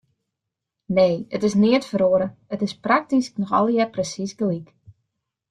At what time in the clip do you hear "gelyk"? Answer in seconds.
4.43-4.67